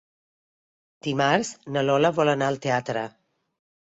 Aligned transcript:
Dimarts 1.07 1.51
na 1.75 1.83
Lola 1.87 2.11
vol 2.21 2.33
anar 2.33 2.47
al 2.53 2.59
teatre. 2.65 3.07